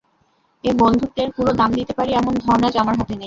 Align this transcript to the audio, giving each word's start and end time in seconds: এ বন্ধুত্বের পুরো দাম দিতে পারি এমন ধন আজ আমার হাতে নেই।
এ 0.63 0.71
বন্ধুত্বের 0.79 1.29
পুরো 1.35 1.51
দাম 1.53 1.69
দিতে 1.73 1.93
পারি 1.93 2.11
এমন 2.13 2.33
ধন 2.43 2.61
আজ 2.67 2.75
আমার 2.77 2.95
হাতে 2.99 3.11
নেই। 3.11 3.19